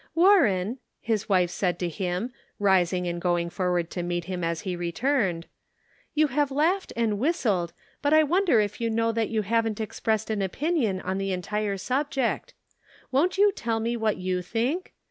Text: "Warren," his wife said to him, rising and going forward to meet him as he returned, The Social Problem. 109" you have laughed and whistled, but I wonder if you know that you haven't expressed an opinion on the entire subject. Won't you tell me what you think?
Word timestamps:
"Warren," 0.15 0.79
his 0.99 1.29
wife 1.29 1.51
said 1.51 1.77
to 1.77 1.87
him, 1.87 2.33
rising 2.57 3.05
and 3.07 3.21
going 3.21 3.51
forward 3.51 3.91
to 3.91 4.01
meet 4.01 4.23
him 4.25 4.43
as 4.43 4.61
he 4.61 4.75
returned, 4.75 5.45
The 6.15 6.23
Social 6.23 6.27
Problem. 6.37 6.47
109" 6.57 6.65
you 6.71 6.71
have 6.71 6.73
laughed 6.73 6.93
and 6.95 7.19
whistled, 7.19 7.73
but 8.01 8.11
I 8.11 8.23
wonder 8.23 8.59
if 8.59 8.81
you 8.81 8.89
know 8.89 9.11
that 9.11 9.29
you 9.29 9.43
haven't 9.43 9.79
expressed 9.79 10.31
an 10.31 10.41
opinion 10.41 11.01
on 11.01 11.19
the 11.19 11.31
entire 11.31 11.77
subject. 11.77 12.55
Won't 13.11 13.37
you 13.37 13.51
tell 13.51 13.79
me 13.79 13.95
what 13.95 14.17
you 14.17 14.41
think? 14.41 14.95